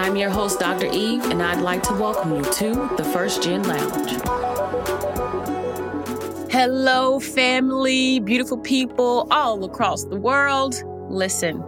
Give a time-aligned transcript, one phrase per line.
[0.00, 0.86] I'm your host, Dr.
[0.86, 4.12] Eve, and I'd like to welcome you to the First Gen Lounge.
[6.50, 10.82] Hello, family, beautiful people all across the world.
[11.10, 11.62] Listen,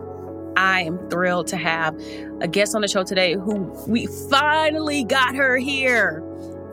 [0.57, 1.95] I am thrilled to have
[2.41, 6.25] a guest on the show today who we finally got her here.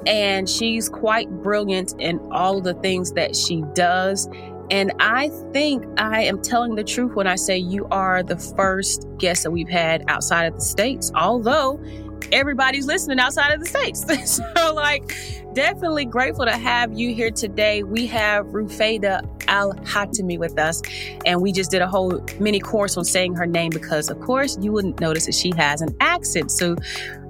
[0.07, 4.29] And she's quite brilliant in all of the things that she does.
[4.71, 9.07] And I think I am telling the truth when I say you are the first
[9.17, 11.81] guest that we've had outside of the States, although
[12.31, 14.05] everybody's listening outside of the States.
[14.55, 15.15] so, like,
[15.53, 17.83] definitely grateful to have you here today.
[17.83, 20.81] We have Rufeda Al Hatimi with us,
[21.25, 24.57] and we just did a whole mini course on saying her name because, of course,
[24.61, 26.51] you wouldn't notice that she has an accent.
[26.51, 26.75] So,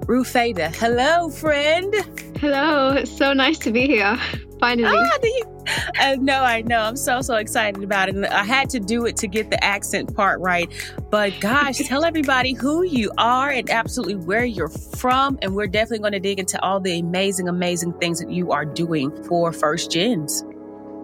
[0.06, 1.94] Rufeida, hello, friend.
[2.36, 4.18] Hello, it's so nice to be here.
[4.60, 4.94] Finally.
[4.94, 5.60] Ah, you,
[6.00, 6.80] uh, no, I know.
[6.80, 8.14] I'm so, so excited about it.
[8.14, 10.70] And I had to do it to get the accent part right.
[11.10, 15.38] But gosh, tell everybody who you are and absolutely where you're from.
[15.42, 18.64] And we're definitely going to dig into all the amazing, amazing things that you are
[18.64, 20.44] doing for First Gens.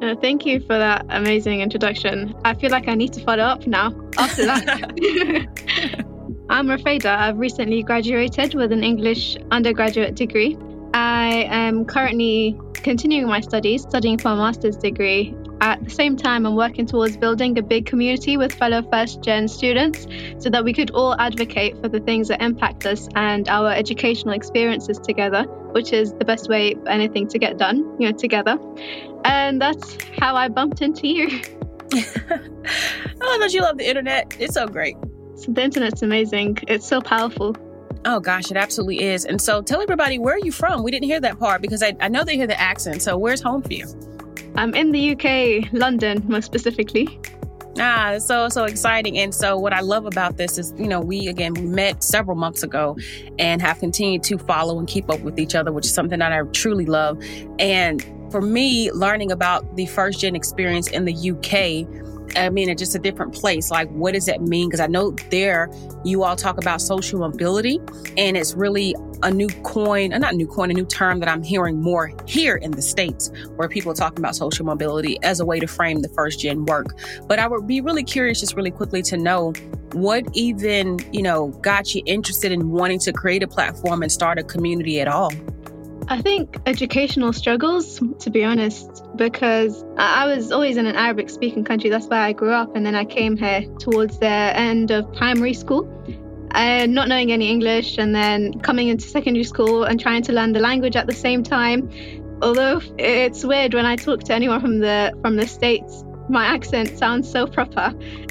[0.02, 2.34] Uh, thank you for that amazing introduction.
[2.44, 4.92] I feel like I need to follow up now after that.
[6.50, 7.06] I'm Rufeida.
[7.06, 10.58] I've recently graduated with an English undergraduate degree.
[10.92, 15.34] I am currently continuing my studies, studying for a master's degree.
[15.60, 19.48] At the same time, I'm working towards building a big community with fellow first gen
[19.48, 20.06] students
[20.38, 24.34] so that we could all advocate for the things that impact us and our educational
[24.34, 25.42] experiences together,
[25.72, 28.56] which is the best way for anything to get done, you know, together.
[29.24, 31.26] And that's how I bumped into you.
[31.92, 34.36] oh, don't you love the internet?
[34.38, 34.94] It's so great.
[35.34, 36.58] So the internet's amazing.
[36.68, 37.56] It's so powerful.
[38.08, 39.24] Oh gosh, it absolutely is.
[39.24, 40.84] And so tell everybody where are you from?
[40.84, 43.02] We didn't hear that part because I, I know they hear the accent.
[43.02, 43.84] So where's home for you?
[44.54, 47.20] I'm in the UK, London, most specifically.
[47.80, 49.18] Ah, so so exciting.
[49.18, 52.36] And so what I love about this is, you know, we again we met several
[52.36, 52.96] months ago
[53.40, 56.32] and have continued to follow and keep up with each other, which is something that
[56.32, 57.20] I truly love.
[57.58, 62.80] And for me, learning about the first gen experience in the UK I mean, it's
[62.80, 63.70] just a different place.
[63.70, 64.68] Like, what does that mean?
[64.68, 65.70] Because I know there
[66.04, 67.80] you all talk about social mobility,
[68.16, 71.80] and it's really a new coin, not new coin, a new term that I'm hearing
[71.80, 75.60] more here in the States, where people are talking about social mobility as a way
[75.60, 76.98] to frame the first gen work.
[77.26, 79.52] But I would be really curious, just really quickly, to know
[79.92, 84.38] what even, you know, got you interested in wanting to create a platform and start
[84.38, 85.32] a community at all.
[86.08, 91.64] I think educational struggles, to be honest, because I was always in an Arabic speaking
[91.64, 91.90] country.
[91.90, 92.76] That's where I grew up.
[92.76, 95.92] And then I came here towards the end of primary school.
[96.52, 100.52] And not knowing any English, and then coming into secondary school and trying to learn
[100.52, 101.90] the language at the same time.
[102.40, 106.96] Although it's weird when I talk to anyone from the from the states, my accent
[106.96, 107.92] sounds so proper.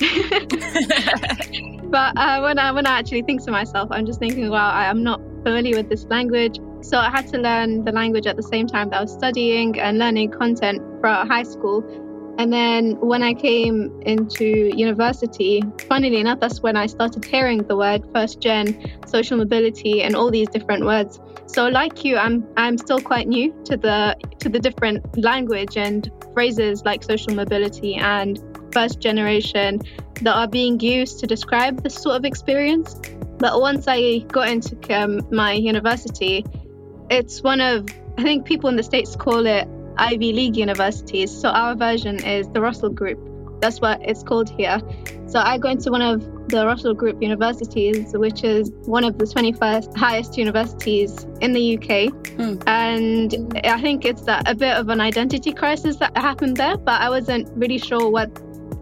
[1.89, 4.85] but uh, when I when I actually think to myself, I'm just thinking, wow, I
[4.85, 6.57] am not familiar with this language.
[6.85, 9.79] So I had to learn the language at the same time that I was studying
[9.79, 11.83] and learning content throughout high school.
[12.37, 14.45] And then when I came into
[14.77, 18.65] university, funnily enough, that's when I started hearing the word first gen,
[19.07, 21.19] social mobility, and all these different words.
[21.47, 26.11] So like you, I'm I'm still quite new to the to the different language and
[26.35, 28.39] phrases like social mobility and
[28.71, 29.81] first generation
[30.21, 33.01] that are being used to describe this sort of experience.
[33.39, 36.45] But once I got into um, my university,
[37.09, 39.67] it's one of, I think people in the States call it
[39.97, 41.31] Ivy League universities.
[41.31, 43.19] So our version is the Russell Group.
[43.61, 44.81] That's what it's called here.
[45.27, 49.25] So I go into one of the Russell Group universities, which is one of the
[49.25, 52.13] 21st highest universities in the UK.
[52.37, 52.63] Mm.
[52.67, 57.09] And I think it's a, bit of an identity crisis that happened there, but I
[57.09, 58.29] wasn't really sure what,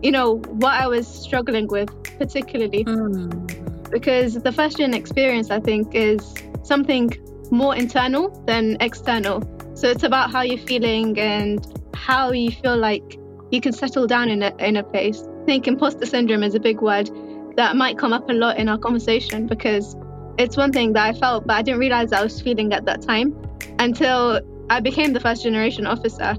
[0.02, 2.84] you know, what I was struggling with particularly.
[2.84, 3.90] Mm.
[3.90, 6.34] Because the first gen experience, I think, is
[6.64, 7.12] something
[7.54, 9.42] more internal than external.
[9.76, 13.18] So it's about how you're feeling and how you feel like
[13.52, 15.24] you can settle down in a, in a place.
[15.44, 17.10] I think imposter syndrome is a big word
[17.56, 19.96] that might come up a lot in our conversation because
[20.40, 23.04] it's one thing that I felt, but I didn't realize I was feeling at that
[23.04, 23.36] time
[23.78, 24.42] until
[24.72, 26.34] I became the first generation officer.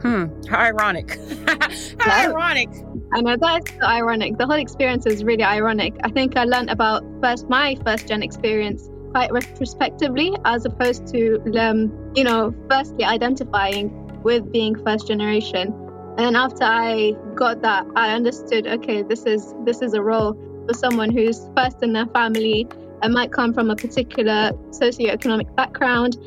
[0.00, 0.26] Hmm.
[0.48, 1.18] How ironic.
[2.00, 2.70] How ironic.
[3.12, 4.38] I know that's so ironic.
[4.38, 5.94] The whole experience is really ironic.
[6.02, 11.40] I think I learned about first my first gen experience quite retrospectively, as opposed to
[11.58, 13.90] um, you know, firstly identifying
[14.22, 15.72] with being first generation.
[16.16, 18.66] And then after I got that, I understood.
[18.66, 20.34] Okay, this is this is a role
[20.66, 22.68] for someone who's first in their family
[23.02, 26.18] and might come from a particular socioeconomic background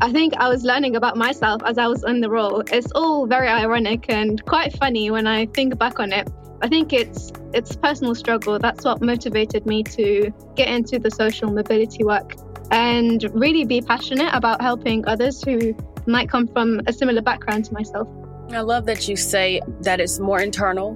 [0.00, 2.62] I think I was learning about myself as I was in the role.
[2.72, 6.28] It's all very ironic and quite funny when I think back on it.
[6.62, 8.58] I think it's it's personal struggle.
[8.58, 12.34] That's what motivated me to get into the social mobility work
[12.70, 17.72] and really be passionate about helping others who might come from a similar background to
[17.72, 18.08] myself.
[18.50, 20.94] I love that you say that it's more internal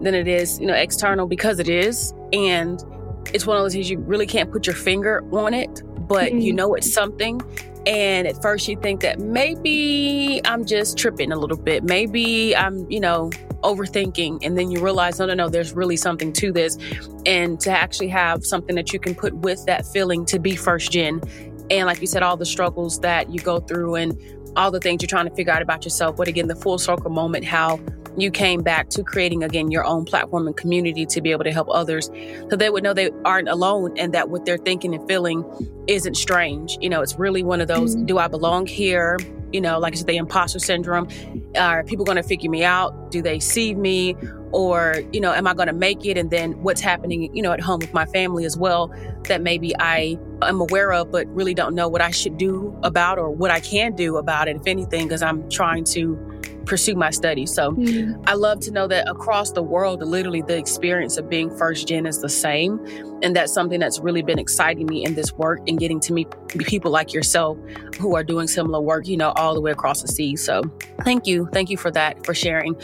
[0.00, 2.12] than it is, you know, external because it is.
[2.32, 2.82] And
[3.32, 6.40] it's one of those things you really can't put your finger on it, but mm-hmm.
[6.40, 7.40] you know it's something.
[7.86, 11.82] And at first, you think that maybe I'm just tripping a little bit.
[11.82, 13.30] Maybe I'm, you know,
[13.62, 14.40] overthinking.
[14.42, 16.76] And then you realize, no, no, no, there's really something to this.
[17.26, 20.92] And to actually have something that you can put with that feeling to be first
[20.92, 21.20] gen.
[21.70, 24.20] And like you said, all the struggles that you go through and
[24.56, 26.16] all the things you're trying to figure out about yourself.
[26.16, 27.80] But again, the full circle moment, how
[28.16, 31.52] you came back to creating again your own platform and community to be able to
[31.52, 32.10] help others
[32.50, 35.44] so they would know they aren't alone and that what they're thinking and feeling
[35.86, 36.78] isn't strange.
[36.80, 38.06] You know, it's really one of those mm-hmm.
[38.06, 39.18] do I belong here?
[39.52, 41.08] You know, like I said, the imposter syndrome.
[41.56, 43.10] Are people going to figure me out?
[43.10, 44.14] Do they see me?
[44.52, 46.16] Or, you know, am I going to make it?
[46.16, 48.92] And then what's happening, you know, at home with my family as well
[49.24, 53.18] that maybe I am aware of, but really don't know what I should do about
[53.18, 57.10] or what I can do about it, if anything, because I'm trying to pursue my
[57.10, 57.52] studies.
[57.52, 58.20] So mm-hmm.
[58.26, 62.06] I love to know that across the world, literally the experience of being first gen
[62.06, 62.78] is the same.
[63.22, 66.28] And that's something that's really been exciting me in this work and getting to meet
[66.58, 67.58] people like yourself
[67.98, 70.36] who are doing similar work, you know, all the way across the sea.
[70.36, 70.62] So
[71.02, 71.48] thank you.
[71.52, 72.76] Thank you for that, for sharing.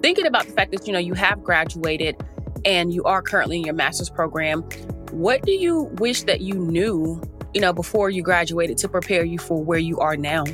[0.00, 2.16] Thinking about the fact that, you know, you have graduated
[2.64, 4.62] and you are currently in your master's program,
[5.10, 7.20] what do you wish that you knew,
[7.54, 10.44] you know, before you graduated to prepare you for where you are now?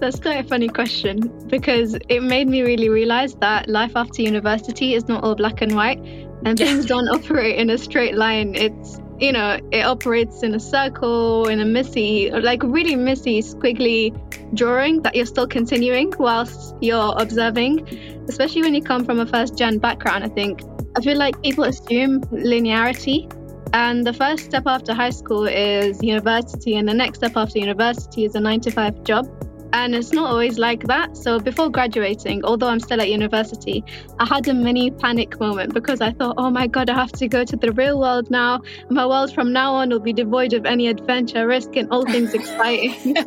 [0.00, 1.18] That's quite a funny question
[1.48, 5.74] because it made me really realize that life after university is not all black and
[5.74, 5.98] white
[6.44, 8.54] and things don't operate in a straight line.
[8.54, 14.14] It's, you know, it operates in a circle, in a messy, like really messy, squiggly
[14.54, 17.88] drawing that you're still continuing whilst you're observing,
[18.28, 20.22] especially when you come from a first gen background.
[20.22, 20.62] I think
[20.96, 23.32] I feel like people assume linearity
[23.72, 28.24] and the first step after high school is university, and the next step after university
[28.24, 29.26] is a nine to five job.
[29.72, 31.16] And it's not always like that.
[31.16, 33.84] So before graduating, although I'm still at university,
[34.18, 37.28] I had a mini panic moment because I thought, oh my God, I have to
[37.28, 38.62] go to the real world now.
[38.88, 42.34] My world from now on will be devoid of any adventure, risk, and all things
[42.34, 42.94] exciting.
[43.16, 43.24] so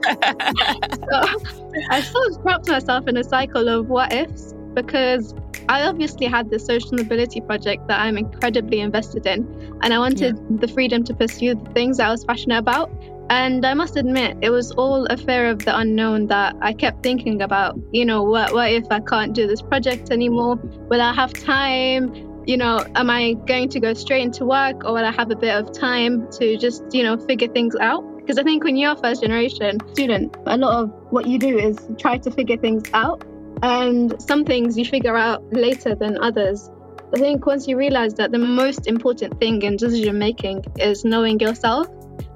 [1.89, 5.33] I sort of trapped myself in a cycle of what ifs because
[5.69, 9.45] I obviously had the social mobility project that I'm incredibly invested in,
[9.81, 10.57] and I wanted yeah.
[10.59, 12.91] the freedom to pursue the things I was passionate about.
[13.31, 17.01] And I must admit, it was all a fear of the unknown that I kept
[17.01, 17.79] thinking about.
[17.93, 20.57] You know, what, what if I can't do this project anymore?
[20.89, 22.13] Will I have time?
[22.45, 25.37] You know, am I going to go straight into work or will I have a
[25.37, 28.03] bit of time to just, you know, figure things out?
[28.17, 31.57] Because I think when you're a first generation student, a lot of what you do
[31.57, 33.23] is try to figure things out.
[33.63, 36.69] And some things you figure out later than others.
[37.15, 41.39] I think once you realize that the most important thing in decision making is knowing
[41.39, 41.87] yourself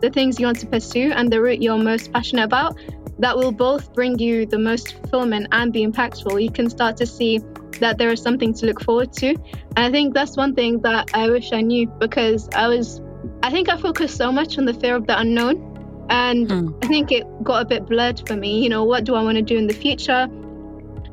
[0.01, 2.77] the things you want to pursue and the route you're most passionate about,
[3.19, 6.41] that will both bring you the most fulfillment and be impactful.
[6.41, 7.39] You can start to see
[7.79, 9.29] that there is something to look forward to.
[9.29, 13.01] And I think that's one thing that I wish I knew because I was,
[13.43, 15.71] I think I focused so much on the fear of the unknown.
[16.09, 16.83] And mm.
[16.83, 18.61] I think it got a bit blurred for me.
[18.61, 20.27] You know, what do I want to do in the future?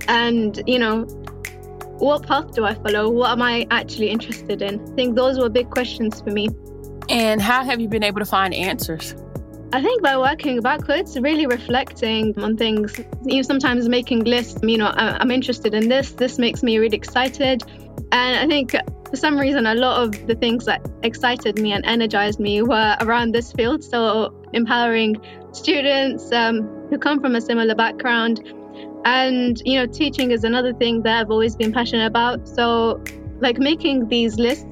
[0.08, 1.04] And, you know,
[1.98, 3.08] what path do I follow?
[3.08, 4.80] What am I actually interested in?
[4.80, 6.48] I think those were big questions for me.
[7.12, 9.14] And how have you been able to find answers?
[9.74, 14.78] I think by working backwards, really reflecting on things, you know, sometimes making lists, you
[14.78, 17.62] know, I'm interested in this, this makes me really excited.
[18.12, 18.74] And I think
[19.10, 22.96] for some reason, a lot of the things that excited me and energized me were
[23.02, 23.84] around this field.
[23.84, 25.20] So empowering
[25.52, 28.42] students um, who come from a similar background.
[29.04, 32.48] And, you know, teaching is another thing that I've always been passionate about.
[32.48, 33.04] So,
[33.40, 34.71] like making these lists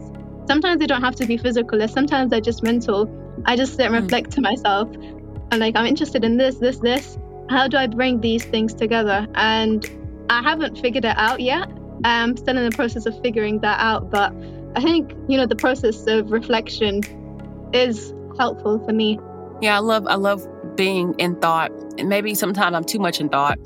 [0.50, 3.08] sometimes they don't have to be physical sometimes they're just mental.
[3.46, 4.02] I just sit and hmm.
[4.02, 4.88] reflect to myself
[5.50, 7.18] and like i'm interested in this this this.
[7.48, 9.28] How do i bring these things together?
[9.34, 9.88] And
[10.28, 11.70] i haven't figured it out yet.
[12.04, 14.32] I'm still in the process of figuring that out but
[14.78, 16.94] i think you know the process of reflection
[17.72, 19.20] is helpful for me.
[19.60, 20.40] Yeah i love i love
[20.74, 21.70] being in thought.
[21.98, 23.58] And maybe sometimes i'm too much in thought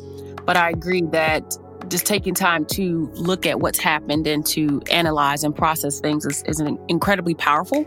[0.45, 1.57] but i agree that
[1.88, 6.43] just taking time to look at what's happened and to analyze and process things is,
[6.45, 7.85] is incredibly powerful.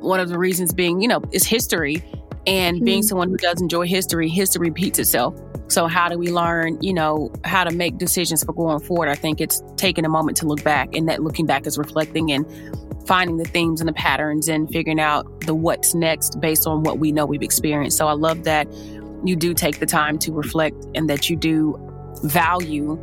[0.00, 2.02] One of the reasons being, you know, is history
[2.46, 2.84] and mm-hmm.
[2.84, 5.38] being someone who does enjoy history, history repeats itself.
[5.68, 9.08] So how do we learn, you know, how to make decisions for going forward?
[9.08, 12.32] I think it's taking a moment to look back and that looking back is reflecting
[12.32, 12.46] and
[13.06, 16.98] finding the themes and the patterns and figuring out the what's next based on what
[16.98, 17.98] we know we've experienced.
[17.98, 18.66] So I love that
[19.24, 21.78] you do take the time to reflect and that you do
[22.22, 22.98] value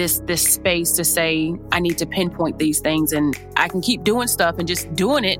[0.00, 4.02] this this space to say I need to pinpoint these things and I can keep
[4.02, 5.38] doing stuff and just doing it,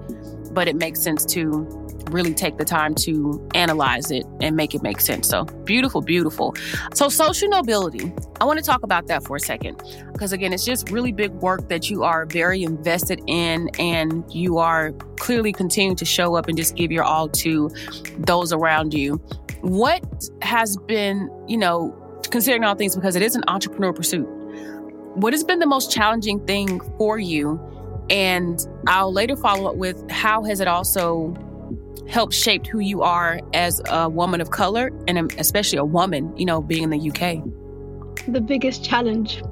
[0.53, 1.67] but it makes sense to
[2.11, 5.29] really take the time to analyze it and make it make sense.
[5.29, 6.55] So beautiful, beautiful.
[6.93, 10.67] So social mobility, I want to talk about that for a second because again, it's
[10.67, 15.97] just really big work that you are very invested in and you are clearly continuing
[15.97, 17.71] to show up and just give your all to
[18.19, 19.15] those around you.
[19.63, 20.05] What
[20.43, 21.97] has been, you know,
[22.31, 24.29] considering all things because it is an entrepreneur pursuit.
[25.15, 27.61] What has been the most challenging thing for you?
[28.09, 31.35] And I'll later follow up with how has it also
[32.09, 36.45] helped shape who you are as a woman of color and especially a woman, you
[36.45, 37.43] know, being in the UK?
[38.29, 39.43] The biggest challenge.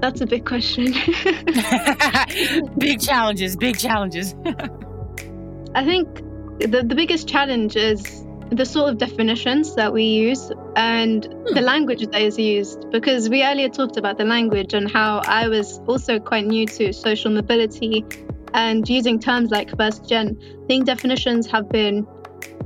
[0.00, 0.86] That's a big question.
[2.78, 4.34] big challenges, big challenges.
[5.74, 6.16] I think
[6.58, 8.21] the, the biggest challenge is
[8.56, 11.54] the sort of definitions that we use and hmm.
[11.54, 15.48] the language that is used because we earlier talked about the language and how I
[15.48, 18.04] was also quite new to social mobility
[18.52, 20.38] and using terms like first gen.
[20.64, 22.06] I think definitions have been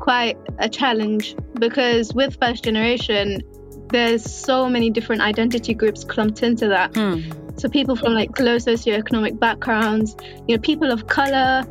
[0.01, 3.41] quite a challenge because with first generation,
[3.91, 6.95] there's so many different identity groups clumped into that.
[6.97, 7.21] Hmm.
[7.57, 10.17] So people from like low socioeconomic backgrounds,
[10.49, 11.65] you know, people of color,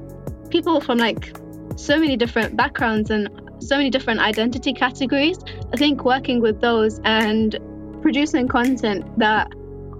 [0.49, 1.35] people from like
[1.75, 5.37] so many different backgrounds and so many different identity categories.
[5.73, 7.57] I think working with those and
[8.01, 9.51] producing content that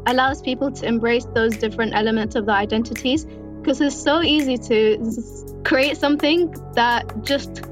[0.08, 3.26] allows people to embrace those different elements of their identities
[3.62, 7.66] because it's so easy to create something that just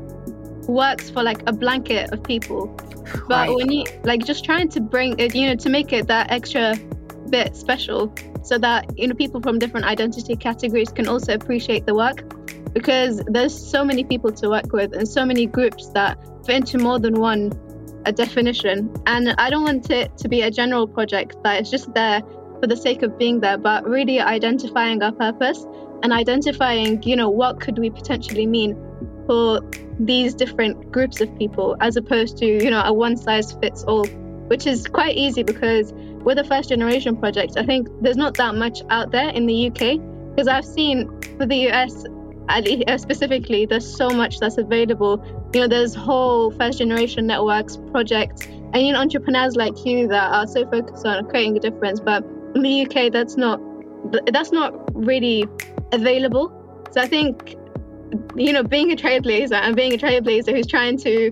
[0.68, 2.68] works for like a blanket of people
[3.28, 3.54] but right.
[3.54, 6.76] when you like just trying to bring it you know to make it that extra
[7.30, 8.08] bit special
[8.44, 12.24] so that you know people from different identity categories can also appreciate the work
[12.74, 16.78] because there's so many people to work with and so many groups that fit into
[16.78, 17.52] more than one
[18.06, 18.94] a definition.
[19.06, 22.22] And I don't want it to be a general project that is just there
[22.60, 25.66] for the sake of being there, but really identifying our purpose
[26.04, 28.76] and identifying, you know, what could we potentially mean
[29.26, 29.62] for
[30.00, 34.06] these different groups of people as opposed to, you know, a one size fits all,
[34.48, 38.56] which is quite easy because with a first generation project, I think there's not that
[38.56, 40.00] much out there in the UK
[40.30, 42.06] because I've seen for the US
[42.50, 45.24] uh, specifically, there's so much that's available.
[45.54, 50.34] You know, there's whole first generation networks, projects, and you know, entrepreneurs like you that
[50.34, 52.00] are so focused on creating a difference.
[52.00, 52.24] But
[52.56, 53.62] in the UK, that's not
[54.32, 55.48] that's not really
[55.94, 56.52] available.
[56.92, 57.56] So I think,
[58.36, 61.32] you know, being a trailblazer and being a trailblazer who's trying to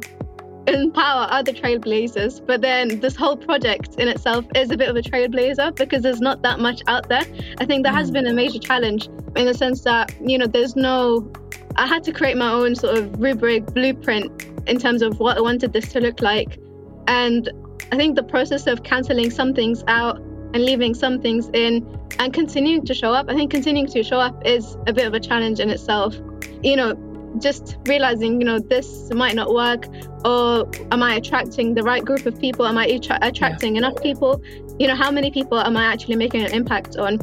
[0.68, 2.46] empower other trailblazers.
[2.46, 6.22] But then this whole project in itself is a bit of a trailblazer because there's
[6.22, 7.24] not that much out there.
[7.60, 8.14] I think that has mm.
[8.14, 11.32] been a major challenge in the sense that, you know, there's no,
[11.76, 15.42] I had to create my own sort of rubric blueprint in terms of what I
[15.42, 16.60] wanted this to look like.
[17.08, 17.50] And
[17.92, 20.18] I think the process of canceling some things out
[20.54, 24.20] and leaving some things in and continuing to show up, I think continuing to show
[24.20, 26.16] up is a bit of a challenge in itself.
[26.62, 26.94] You know,
[27.40, 29.86] just realizing, you know, this might not work,
[30.26, 32.66] or am I attracting the right group of people?
[32.66, 33.80] Am I attra- attracting yeah.
[33.80, 34.42] enough people?
[34.80, 37.20] You know, how many people am I actually making an impact on?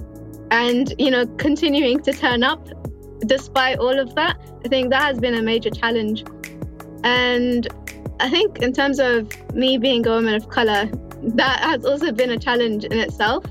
[0.51, 2.69] And, you know, continuing to turn up
[3.27, 6.25] despite all of that, I think that has been a major challenge.
[7.05, 7.69] And
[8.21, 10.91] I think in terms of me being a woman of color,
[11.23, 13.45] that has also been a challenge in itself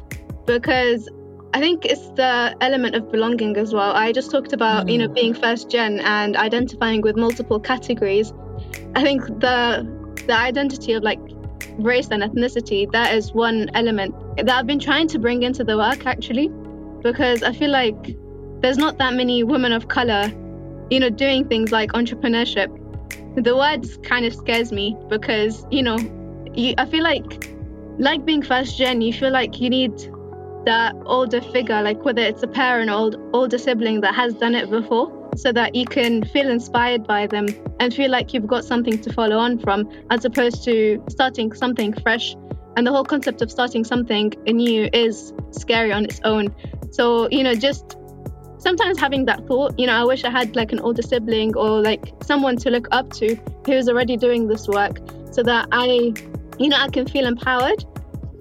[0.45, 1.09] because
[1.53, 3.91] I think it's the element of belonging as well.
[3.93, 5.15] I just talked about, you know, mm.
[5.15, 8.33] being first gen and identifying with multiple categories.
[8.95, 9.87] I think the
[10.27, 11.19] the identity of like
[11.79, 15.77] race and ethnicity, that is one element that I've been trying to bring into the
[15.77, 16.49] work actually,
[17.01, 18.17] because I feel like
[18.61, 20.31] there's not that many women of color,
[20.89, 22.69] you know, doing things like entrepreneurship.
[23.43, 25.97] The word kind of scares me because, you know,
[26.53, 27.53] you, I feel like
[27.99, 29.93] like being first gen, you feel like you need
[30.67, 34.69] that older figure, like whether it's a parent or older sibling that has done it
[34.69, 35.07] before,
[35.37, 37.47] so that you can feel inspired by them
[37.79, 41.93] and feel like you've got something to follow on from, as opposed to starting something
[42.01, 42.35] fresh.
[42.75, 46.53] And the whole concept of starting something new is scary on its own.
[46.91, 47.95] So, you know, just
[48.57, 51.81] sometimes having that thought, you know, I wish I had like an older sibling or
[51.81, 54.99] like someone to look up to who's already doing this work
[55.31, 56.13] so that I,
[56.59, 57.85] you know, I can feel empowered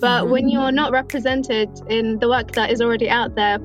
[0.01, 0.31] But Mhm.
[0.31, 3.59] when you're not represented in the work that is already out there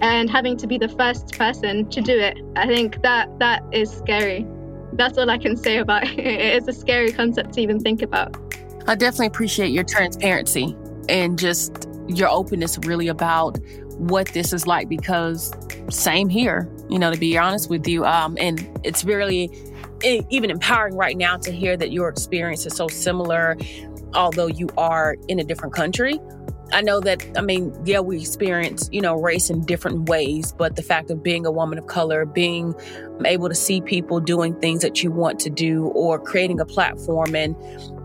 [0.00, 3.90] and having to be the first person to do it, I think that that is
[3.90, 4.46] scary.
[4.94, 6.18] That's all I can say about it.
[6.18, 8.36] It's a scary concept to even think about.
[8.86, 10.76] I definitely appreciate your transparency
[11.08, 13.58] and just your openness really about
[13.98, 15.52] what this is like because
[15.90, 18.04] same here, you know, to be honest with you.
[18.04, 19.50] Um, and it's really
[20.04, 23.56] even empowering right now to hear that your experience is so similar,
[24.14, 26.18] although you are in a different country.
[26.70, 30.76] I know that, I mean, yeah, we experience, you know, race in different ways, but
[30.76, 32.74] the fact of being a woman of color, being
[33.24, 37.34] able to see people doing things that you want to do or creating a platform
[37.34, 37.56] and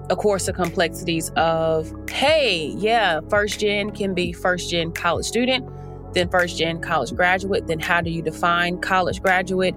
[0.10, 5.66] of course, the complexities of, hey, yeah, first gen can be first gen college student,
[6.14, 7.68] then first gen college graduate.
[7.68, 9.76] Then how do you define college graduate?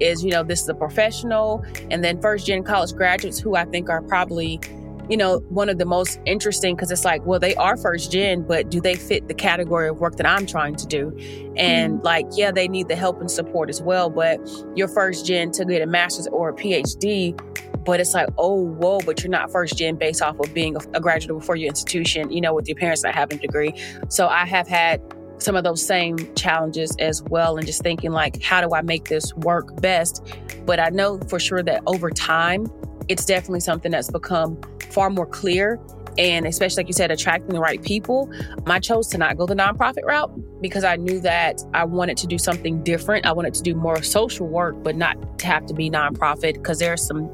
[0.00, 3.64] Is, you know, this is a professional, and then first gen college graduates who I
[3.64, 4.60] think are probably,
[5.08, 8.42] you know, one of the most interesting because it's like, well, they are first gen,
[8.42, 11.08] but do they fit the category of work that I'm trying to do?
[11.56, 12.04] And mm-hmm.
[12.04, 14.40] like, yeah, they need the help and support as well, but
[14.74, 17.38] you're first gen to get a master's or a PhD,
[17.84, 20.80] but it's like, oh, whoa, but you're not first gen based off of being a,
[20.94, 23.74] a graduate before your institution, you know, with your parents not having a degree.
[24.08, 25.02] So I have had
[25.38, 29.08] some of those same challenges as well, and just thinking, like, how do I make
[29.08, 30.24] this work best?
[30.64, 32.66] But I know for sure that over time,
[33.08, 35.80] it's definitely something that's become far more clear.
[36.16, 38.32] And especially, like you said, attracting the right people.
[38.66, 42.28] I chose to not go the nonprofit route because I knew that I wanted to
[42.28, 43.26] do something different.
[43.26, 46.78] I wanted to do more social work, but not to have to be nonprofit because
[46.78, 47.28] there are some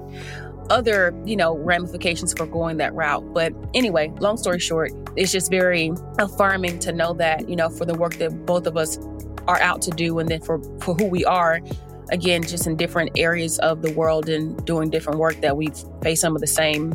[0.70, 3.34] other, you know, ramifications for going that route.
[3.34, 7.84] But anyway, long story short, it's just very affirming to know that, you know, for
[7.84, 8.98] the work that both of us
[9.46, 11.60] are out to do and then for, for who we are,
[12.10, 16.20] again, just in different areas of the world and doing different work that we've faced
[16.22, 16.94] some of the same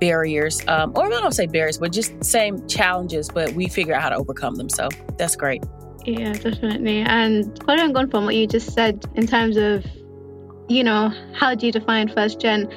[0.00, 4.02] barriers, um, or I don't say barriers, but just same challenges, but we figure out
[4.02, 4.68] how to overcome them.
[4.68, 5.62] So that's great.
[6.04, 7.00] Yeah, definitely.
[7.00, 9.84] And following on from what you just said in terms of,
[10.68, 12.68] you know, how do you define first gen?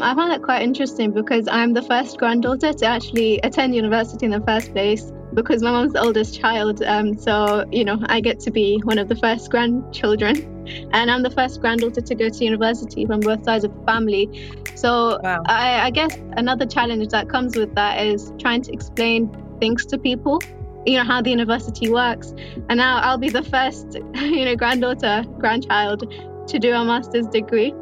[0.00, 4.32] I found that quite interesting because I'm the first granddaughter to actually attend university in
[4.32, 6.82] the first place because my mom's the oldest child.
[6.82, 10.54] Um, so, you know, I get to be one of the first grandchildren.
[10.92, 14.52] And I'm the first granddaughter to go to university from both sides of the family.
[14.74, 15.42] So Wow.
[15.46, 19.96] I, I guess another challenge that comes with that is trying to explain things to
[19.96, 20.42] people,
[20.84, 22.34] you know, how the university works.
[22.68, 26.12] And now I'll be the first, you know, granddaughter, grandchild
[26.48, 27.72] to do a master's degree.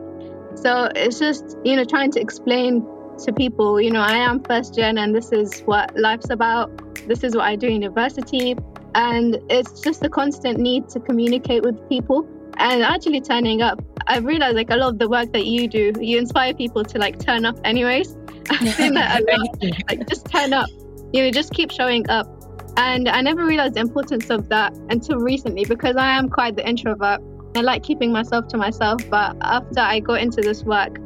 [0.55, 2.87] So it's just, you know, trying to explain
[3.25, 6.71] to people, you know, I am first gen and this is what life's about.
[7.07, 8.57] This is what I do in university.
[8.95, 13.83] And it's just a constant need to communicate with people and actually turning up.
[14.07, 16.99] I've realized like a lot of the work that you do, you inspire people to
[16.99, 18.17] like turn up anyways.
[18.51, 19.49] I've seen that a lot.
[19.89, 20.69] Like just turn up,
[21.13, 22.29] you know, just keep showing up.
[22.77, 26.69] And I never realized the importance of that until recently because I am quite the
[26.69, 27.21] introvert.
[27.55, 29.01] I like keeping myself to myself.
[29.09, 30.99] But after I got into this work,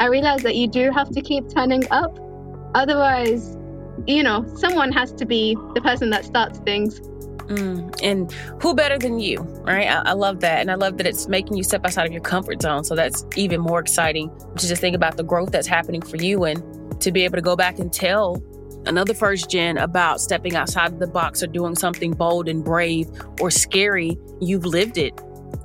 [0.00, 2.18] I realized that you do have to keep turning up.
[2.74, 3.56] Otherwise,
[4.06, 7.00] you know, someone has to be the person that starts things.
[7.48, 8.30] Mm, and
[8.62, 9.88] who better than you, right?
[9.88, 10.60] I, I love that.
[10.60, 12.84] And I love that it's making you step outside of your comfort zone.
[12.84, 16.44] So that's even more exciting to just think about the growth that's happening for you
[16.44, 18.42] and to be able to go back and tell
[18.86, 23.08] another first gen about stepping outside of the box or doing something bold and brave
[23.40, 24.18] or scary.
[24.40, 25.18] You've lived it.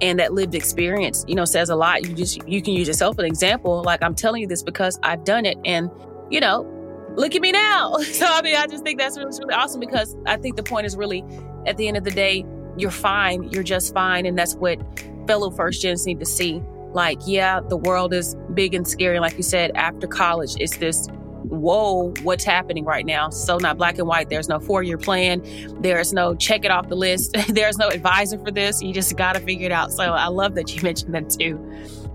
[0.03, 2.05] And that lived experience, you know, says a lot.
[2.05, 3.81] You just, you can use yourself an example.
[3.83, 5.57] Like, I'm telling you this because I've done it.
[5.63, 5.89] And,
[6.29, 6.67] you know,
[7.15, 7.95] look at me now.
[8.03, 10.85] So, I mean, I just think that's really, really awesome because I think the point
[10.85, 11.23] is really
[11.65, 12.45] at the end of the day,
[12.77, 13.43] you're fine.
[13.43, 14.25] You're just fine.
[14.25, 14.77] And that's what
[15.25, 16.61] fellow first gens need to see.
[16.91, 19.21] Like, yeah, the world is big and scary.
[19.21, 21.07] Like you said, after college, it's this
[21.53, 23.29] whoa, what's happening right now?
[23.29, 24.29] So not black and white.
[24.29, 25.41] There's no four year plan.
[25.81, 27.35] There's no check it off the list.
[27.49, 28.81] There's no advisor for this.
[28.81, 29.91] You just got to figure it out.
[29.91, 31.57] So I love that you mentioned that too.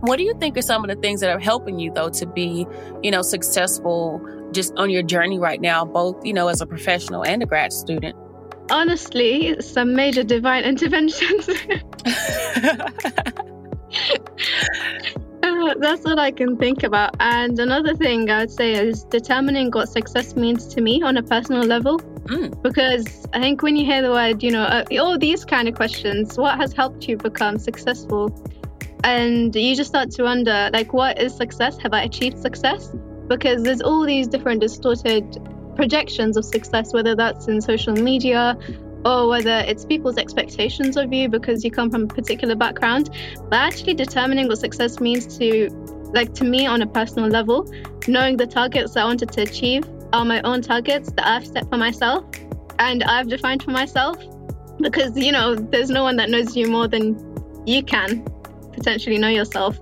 [0.01, 2.27] What do you think are some of the things that are helping you though to
[2.27, 2.67] be,
[3.03, 4.21] you know, successful
[4.53, 7.73] just on your journey right now, both, you know, as a professional and a grad
[7.73, 8.17] student?
[8.71, 11.49] Honestly, some major divine interventions.
[15.79, 17.17] That's what I can think about.
[17.21, 21.23] And another thing I would say is determining what success means to me on a
[21.23, 21.99] personal level.
[22.29, 22.63] Mm.
[22.63, 25.75] Because I think when you hear the word, you know, uh, all these kind of
[25.75, 28.33] questions, what has helped you become successful?
[29.05, 31.79] And you just start to wonder, like, what is success?
[31.79, 32.93] Have I achieved success?
[33.29, 35.25] Because there's all these different distorted
[35.77, 38.59] projections of success, whether that's in social media
[39.05, 43.11] or whether it's people's expectations of you because you come from a particular background.
[43.51, 45.69] But actually determining what success means to
[46.13, 47.71] like to me on a personal level,
[48.07, 51.77] knowing the targets I wanted to achieve are my own targets that I've set for
[51.77, 52.25] myself
[52.79, 54.17] and I've defined for myself
[54.81, 57.17] because, you know, there's no one that knows you more than
[57.67, 58.25] you can
[58.73, 59.79] potentially know yourself.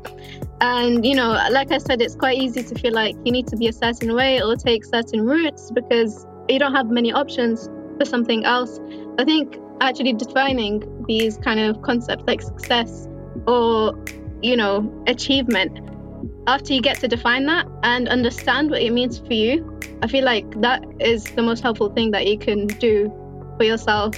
[0.61, 3.57] And, you know, like I said, it's quite easy to feel like you need to
[3.57, 8.05] be a certain way or take certain routes because you don't have many options for
[8.05, 8.81] something else.
[9.19, 13.09] I think actually defining these kind of concepts like success
[13.47, 13.99] or,
[14.43, 15.81] you know, achievement,
[16.47, 20.25] after you get to define that and understand what it means for you, I feel
[20.25, 23.13] like that is the most helpful thing that you can do
[23.57, 24.17] for yourself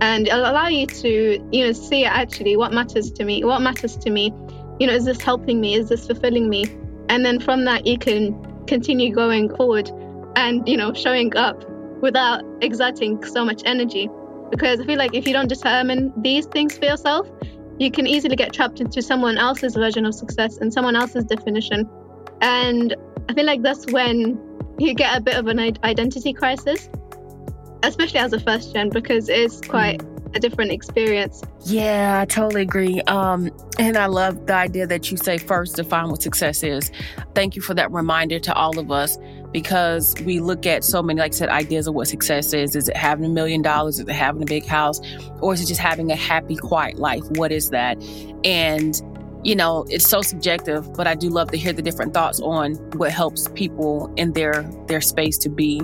[0.00, 3.96] and it'll allow you to, you know, see actually what matters to me, what matters
[3.96, 4.32] to me
[4.78, 5.74] you know, is this helping me?
[5.74, 6.64] Is this fulfilling me?
[7.08, 9.90] And then from that, you can continue going forward
[10.36, 11.64] and, you know, showing up
[12.00, 14.08] without exerting so much energy.
[14.50, 17.28] Because I feel like if you don't determine these things for yourself,
[17.78, 21.88] you can easily get trapped into someone else's version of success and someone else's definition.
[22.40, 22.96] And
[23.28, 24.40] I feel like that's when
[24.78, 26.88] you get a bit of an identity crisis,
[27.82, 30.02] especially as a first gen, because it's quite
[30.34, 31.42] a different experience.
[31.64, 33.00] Yeah, I totally agree.
[33.02, 36.90] Um, and I love the idea that you say first define what success is.
[37.34, 39.18] Thank you for that reminder to all of us
[39.52, 42.76] because we look at so many, like I said, ideas of what success is.
[42.76, 43.98] Is it having a million dollars?
[43.98, 45.00] Is it having a big house?
[45.40, 47.24] Or is it just having a happy, quiet life?
[47.30, 48.02] What is that?
[48.44, 49.00] And
[49.44, 52.74] you know, it's so subjective, but I do love to hear the different thoughts on
[52.96, 55.80] what helps people in their their space to be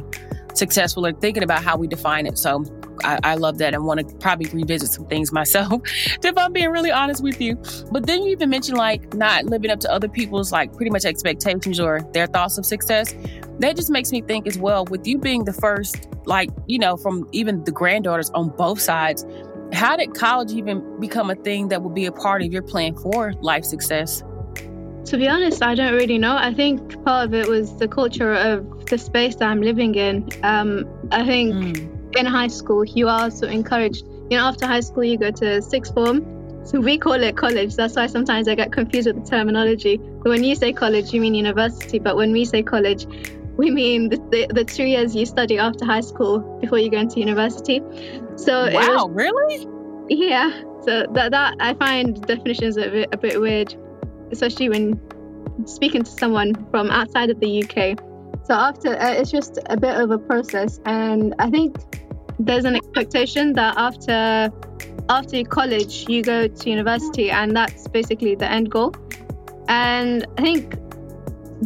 [0.55, 2.39] successful or thinking about how we define it.
[2.39, 2.65] So
[3.03, 5.83] I, I love that and want to probably revisit some things myself,
[6.23, 7.57] if I'm being really honest with you.
[7.91, 11.05] But then you even mentioned like not living up to other people's like pretty much
[11.05, 13.15] expectations or their thoughts of success.
[13.61, 16.97] That just makes me think as well, with you being the first, like, you know,
[16.97, 19.25] from even the granddaughters on both sides,
[19.73, 22.97] how did college even become a thing that would be a part of your plan
[22.97, 24.23] for life success?
[25.07, 26.37] To be honest, I don't really know.
[26.37, 30.29] I think part of it was the culture of the space that I'm living in.
[30.43, 34.05] Um, I think mm in high school, you are also encouraged.
[34.31, 36.65] You know, after high school, you go to sixth form.
[36.65, 37.77] So we call it college.
[37.77, 39.99] That's why sometimes I get confused with the terminology.
[39.99, 43.07] But When you say college, you mean university, but when we say college,
[43.57, 46.99] we mean the, the, the two years you study after high school before you go
[46.99, 47.83] into university.
[48.37, 49.69] So wow, was, really?
[50.09, 50.63] Yeah.
[50.83, 53.75] So that that I find definitions a bit, a bit weird,
[54.33, 55.01] especially when
[55.67, 57.99] speaking to someone from outside of the UK.
[58.45, 61.77] So after uh, it's just a bit of a process, and I think
[62.39, 64.53] there's an expectation that after
[65.09, 68.95] after college you go to university and that's basically the end goal.
[69.69, 70.77] And i think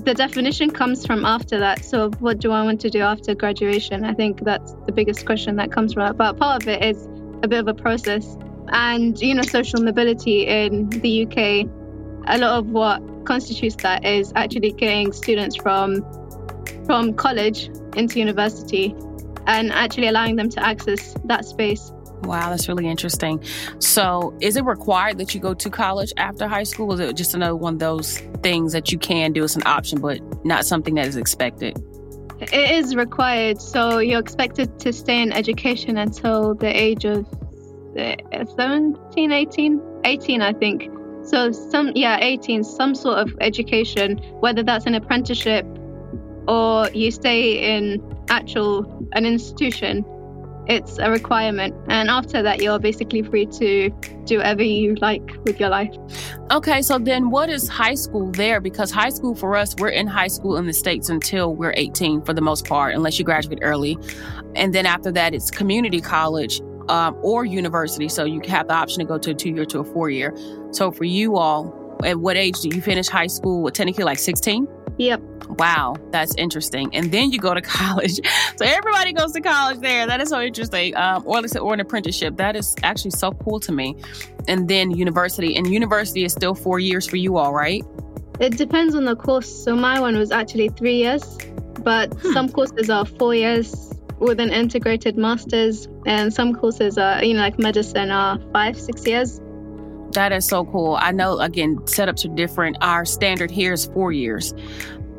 [0.05, 1.85] the definition comes from after that.
[1.85, 4.05] So what do i want to do after graduation?
[4.05, 6.17] I think that's the biggest question that comes from that.
[6.17, 7.07] But part of it is
[7.43, 8.37] a bit of a process.
[8.69, 11.78] And you know social mobility in the uk
[12.27, 16.05] a lot of what constitutes that is actually getting students from
[16.85, 18.95] from college into university
[19.47, 21.93] and actually allowing them to access that space.
[22.23, 23.43] Wow, that's really interesting.
[23.79, 26.93] So, is it required that you go to college after high school?
[26.93, 29.45] Is it just another one of those things that you can do?
[29.45, 31.83] as an option, but not something that is expected.
[32.41, 33.61] It is required.
[33.61, 37.27] So, you're expected to stay in education until the age of
[37.97, 38.17] uh,
[38.57, 40.91] 17, 18, 18, I think.
[41.29, 45.67] So, some, yeah, 18, some sort of education, whether that's an apprenticeship
[46.47, 50.05] or you stay in actual an institution
[50.69, 51.75] it's a requirement.
[51.89, 53.91] And after that you're basically free to
[54.25, 55.95] do whatever you like with your life.
[56.51, 58.61] Okay so then what is high school there?
[58.61, 62.23] Because high school for us we're in high school in the states until we're 18
[62.23, 63.97] for the most part unless you graduate early.
[64.55, 68.09] And then after that it's community college um, or university.
[68.09, 70.35] So you have the option to go to a two year to a four year
[70.71, 74.69] so for you all at what age do you finish high school technically like 16
[74.99, 75.23] Yep.
[75.51, 76.95] Wow, that's interesting.
[76.95, 78.21] And then you go to college.
[78.57, 80.07] So everybody goes to college there.
[80.07, 80.97] That is so interesting.
[80.97, 82.37] Um, or, or an apprenticeship.
[82.37, 83.97] That is actually so cool to me.
[84.49, 85.57] And then university.
[85.57, 87.85] And university is still four years for you all, right?
[88.41, 89.49] It depends on the course.
[89.65, 91.39] So my one was actually three years,
[91.83, 92.33] but hmm.
[92.33, 97.41] some courses are four years with an integrated master's, and some courses are, you know,
[97.41, 99.41] like medicine are five, six years.
[100.13, 100.97] That is so cool.
[101.01, 102.77] I know, again, setups are different.
[102.81, 104.55] Our standard here is four years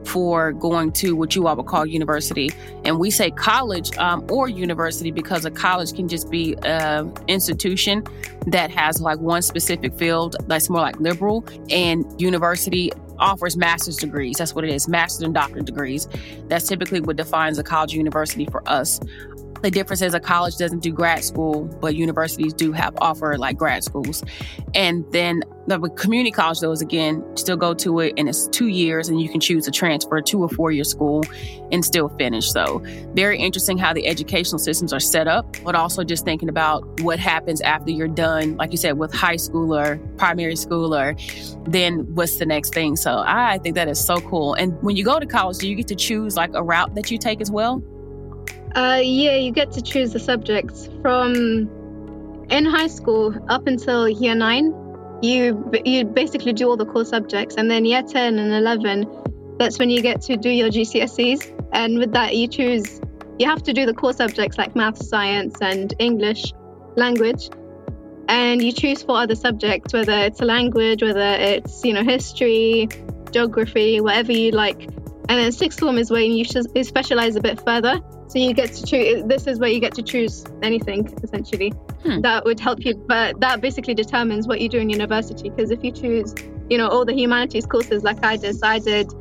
[0.06, 2.52] for going to what you all would call university.
[2.84, 8.04] And we say college um, or university because a college can just be an institution
[8.47, 14.38] that has like one specific field that's more like liberal, and university offers master's degrees.
[14.38, 16.08] That's what it is, master's and doctorate degrees.
[16.47, 18.99] That's typically what defines a college university for us.
[19.62, 23.58] The difference is a college doesn't do grad school, but universities do have offer like
[23.58, 24.24] grad schools.
[24.74, 28.67] And then the community college, though, is again, still go to it and it's two
[28.67, 31.24] years and you can choose to transfer to a four year school
[31.72, 32.52] and still finish.
[32.52, 32.82] So,
[33.13, 37.19] very interesting how the educational systems are set up, but also just thinking about what
[37.19, 41.15] happens after you're done, like you said, with high school or primary school, or
[41.67, 42.95] then what's the next thing.
[42.95, 44.56] So, I think that is so cool.
[44.56, 47.12] And when you go to college, do you get to choose like a route that
[47.12, 47.84] you take as well?
[48.75, 50.89] Uh, yeah, you get to choose the subjects.
[51.01, 51.69] From
[52.49, 54.73] in high school up until year nine
[55.21, 57.55] you you basically do all the core subjects.
[57.58, 61.97] And then year 10 and 11 that's when you get to do your GCSEs and
[61.97, 63.01] with that you choose
[63.38, 66.53] you have to do the core subjects like math science and English
[66.95, 67.49] language.
[68.27, 72.88] And you choose for other subjects whether it's a language whether it's you know history
[73.32, 74.82] geography whatever you like.
[75.29, 78.86] And then sixth form is when you specialize a bit further so you get to
[78.86, 79.24] choose.
[79.26, 81.70] This is where you get to choose anything essentially.
[82.04, 82.22] Hmm.
[82.22, 85.50] That would help you, but that basically determines what you do in university.
[85.50, 86.36] Because if you choose,
[86.70, 89.12] you know, all the humanities courses like I did, so I did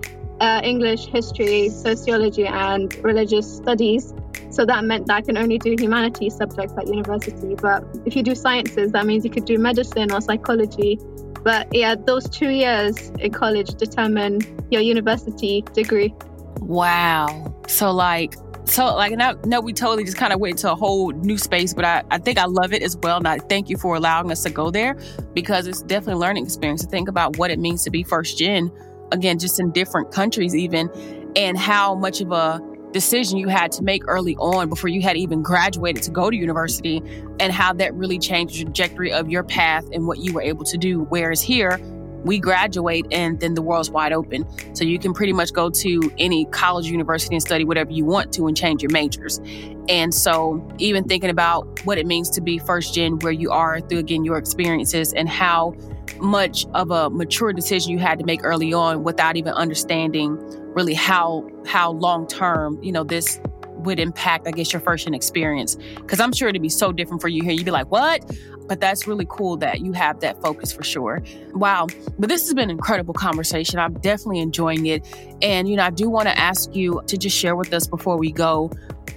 [0.41, 4.13] uh, English, history, sociology, and religious studies.
[4.51, 7.55] So that meant that I can only do humanities subjects at university.
[7.55, 10.99] But if you do sciences, that means you could do medicine or psychology.
[11.43, 14.41] But yeah, those two years in college determine
[14.71, 16.15] your university degree.
[16.61, 17.55] Wow.
[17.69, 18.35] So, like,
[18.69, 21.73] so like now no we totally just kind of went to a whole new space
[21.73, 24.31] but I, I think i love it as well and i thank you for allowing
[24.31, 24.97] us to go there
[25.35, 28.39] because it's definitely a learning experience to think about what it means to be first
[28.39, 28.71] gen
[29.13, 30.91] again just in different countries even
[31.35, 32.61] and how much of a
[32.93, 36.37] decision you had to make early on before you had even graduated to go to
[36.37, 37.03] university
[37.39, 40.65] and how that really changed the trajectory of your path and what you were able
[40.65, 41.01] to do.
[41.11, 41.79] Whereas here
[42.25, 44.47] we graduate and then the world's wide open.
[44.75, 48.33] So you can pretty much go to any college, university, and study whatever you want
[48.35, 49.41] to and change your majors.
[49.89, 53.81] And so, even thinking about what it means to be first gen, where you are
[53.81, 55.75] through again your experiences and how
[56.21, 60.37] much of a mature decision you had to make early on without even understanding
[60.75, 63.41] really how how long term you know this
[63.79, 65.77] would impact, I guess, your first experience.
[65.97, 67.53] Because I'm sure it'd be so different for you here.
[67.53, 68.25] You'd be like, what?
[68.67, 71.23] But that's really cool that you have that focus for sure.
[71.55, 71.87] Wow.
[72.19, 73.79] But this has been an incredible conversation.
[73.79, 75.07] I'm definitely enjoying it.
[75.41, 78.19] And, you know, I do want to ask you to just share with us before
[78.19, 78.71] we go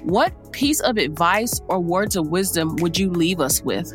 [0.03, 3.93] what piece of advice or words of wisdom would you leave us with?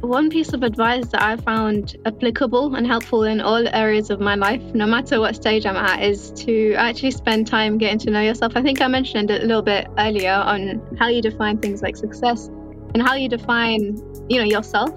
[0.00, 4.34] One piece of advice that I found applicable and helpful in all areas of my
[4.34, 8.20] life, no matter what stage I'm at, is to actually spend time getting to know
[8.20, 8.52] yourself.
[8.56, 11.96] I think I mentioned it a little bit earlier on how you define things like
[11.96, 12.48] success
[12.94, 13.96] and how you define,
[14.28, 14.90] you know, yourself.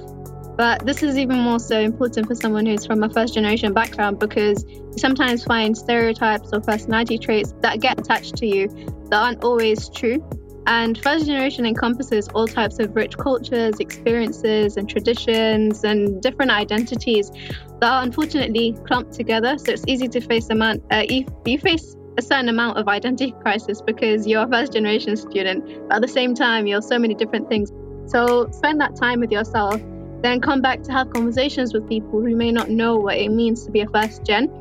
[0.58, 4.20] But this is even more so important for someone who's from a first generation background
[4.20, 8.68] because you sometimes find stereotypes or personality traits that get attached to you
[9.10, 10.22] that aren't always true.
[10.68, 17.32] And first generation encompasses all types of rich cultures, experiences, and traditions, and different identities
[17.80, 19.58] that are unfortunately clumped together.
[19.58, 20.84] So it's easy to face amount.
[20.92, 25.16] Uh, you, you face a certain amount of identity crisis because you're a first generation
[25.16, 27.72] student, but at the same time, you're so many different things.
[28.06, 29.82] So spend that time with yourself,
[30.22, 33.66] then come back to have conversations with people who may not know what it means
[33.66, 34.52] to be a first gen.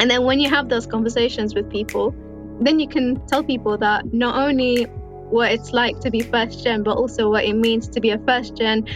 [0.00, 2.14] And then when you have those conversations with people,
[2.60, 4.86] then you can tell people that not only
[5.30, 8.18] what it's like to be first gen, but also what it means to be a
[8.18, 8.86] first gen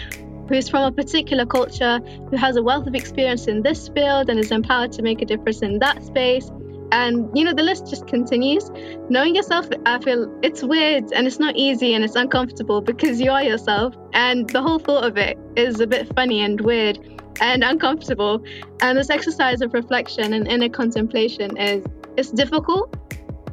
[0.48, 4.38] who's from a particular culture, who has a wealth of experience in this field and
[4.38, 6.50] is empowered to make a difference in that space.
[6.90, 8.70] And you know, the list just continues.
[9.08, 13.30] Knowing yourself, I feel it's weird and it's not easy and it's uncomfortable because you
[13.30, 13.94] are yourself.
[14.12, 16.98] And the whole thought of it is a bit funny and weird
[17.40, 18.44] and uncomfortable.
[18.82, 21.82] And this exercise of reflection and inner contemplation is
[22.18, 22.94] it's difficult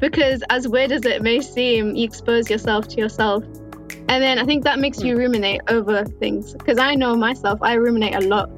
[0.00, 3.44] because as weird as it may seem, you expose yourself to yourself.
[4.08, 5.20] And then I think that makes you hmm.
[5.20, 6.52] ruminate over things.
[6.54, 8.50] Because I know myself, I ruminate a lot.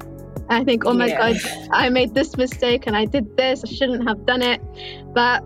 [0.49, 1.33] I think, oh my yeah.
[1.33, 4.61] God, I made this mistake and I did this, I shouldn't have done it.
[5.13, 5.43] But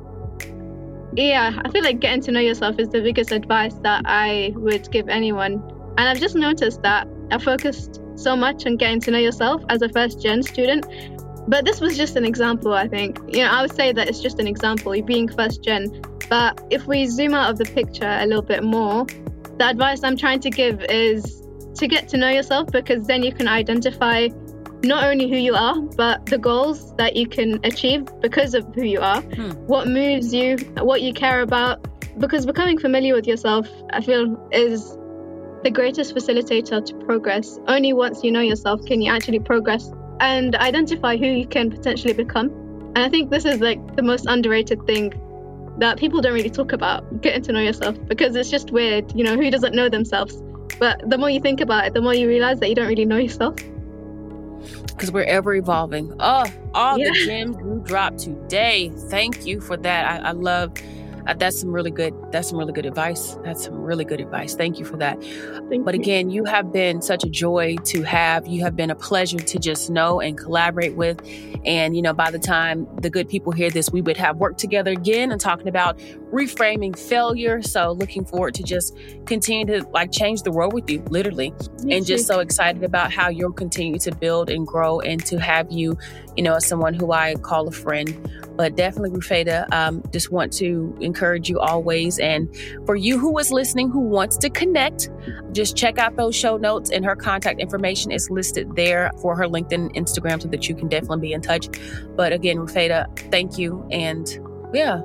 [1.14, 4.90] yeah, I feel like getting to know yourself is the biggest advice that I would
[4.92, 5.54] give anyone.
[5.98, 9.82] And I've just noticed that I focused so much on getting to know yourself as
[9.82, 10.86] a first gen student
[11.48, 13.20] but this was just an example, I think.
[13.28, 16.02] You know, I would say that it's just an example, you being first gen.
[16.30, 20.18] But if we zoom out of the picture a little bit more, the advice I'm
[20.18, 21.42] trying to give is
[21.76, 24.28] to get to know yourself because then you can identify
[24.84, 28.84] not only who you are, but the goals that you can achieve because of who
[28.84, 29.52] you are, hmm.
[29.68, 31.88] what moves you, what you care about.
[32.20, 34.98] Because becoming familiar with yourself, I feel, is
[35.64, 37.60] the greatest facilitator to progress.
[37.68, 42.14] Only once you know yourself can you actually progress and identify who you can potentially
[42.14, 42.50] become.
[42.96, 45.14] And I think this is like the most underrated thing
[45.78, 49.14] that people don't really talk about getting to know yourself because it's just weird.
[49.16, 50.42] You know, who doesn't know themselves?
[50.80, 53.06] But the more you think about it, the more you realize that you don't really
[53.06, 53.56] know yourself.
[54.88, 56.14] Because we're ever evolving.
[56.20, 57.12] Oh, all yeah.
[57.12, 58.92] the gems you dropped today.
[59.10, 60.24] Thank you for that.
[60.24, 60.74] I, I love
[61.28, 63.38] uh, that's some really good that's some really good advice.
[63.44, 64.56] That's some really good advice.
[64.56, 65.22] Thank you for that.
[65.70, 66.02] Thank but you.
[66.02, 68.48] again you have been such a joy to have.
[68.48, 71.22] You have been a pleasure to just know and collaborate with.
[71.66, 74.60] And you know by the time the good people hear this we would have worked
[74.60, 76.00] together again and talking about
[76.32, 77.62] reframing failure.
[77.62, 81.52] So looking forward to just continue to like change the world with you literally.
[81.84, 82.14] Me and too.
[82.14, 85.98] just so excited about how you'll continue to build and grow and to have you
[86.38, 90.52] you know as someone who i call a friend but definitely Rufeida, um, just want
[90.54, 92.18] to encourage you always.
[92.20, 92.54] And
[92.86, 95.10] for you who is listening who wants to connect,
[95.52, 99.46] just check out those show notes and her contact information is listed there for her
[99.46, 101.70] LinkedIn, Instagram, so that you can definitely be in touch.
[102.16, 103.88] But again, Rufeida, thank you.
[103.92, 104.28] And
[104.74, 105.02] yeah,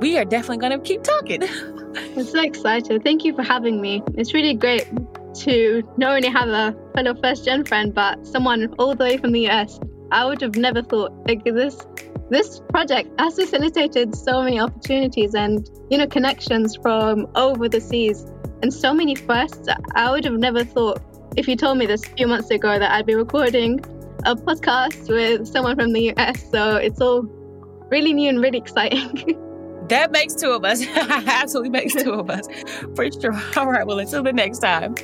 [0.00, 1.42] we are definitely going to keep talking.
[1.96, 3.02] I'm so excited.
[3.02, 4.02] Thank you for having me.
[4.14, 4.86] It's really great
[5.40, 9.32] to not only have a fellow first gen friend, but someone all the way from
[9.32, 9.80] the US.
[10.12, 11.78] I would have never thought like this
[12.30, 18.24] this project has facilitated so many opportunities and you know connections from over the seas
[18.62, 21.02] and so many firsts i would have never thought
[21.36, 23.80] if you told me this a few months ago that i'd be recording
[24.26, 27.22] a podcast with someone from the us so it's all
[27.90, 29.36] really new and really exciting.
[29.88, 30.86] That makes two of us.
[30.96, 32.46] Absolutely makes two of us.
[32.94, 33.34] For sure.
[33.56, 34.94] All right well until the next time